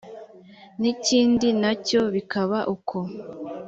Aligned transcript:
n’ikindi 0.81 1.47
nacyo 1.61 2.01
bikaba 2.15 2.57
uko 2.75 2.97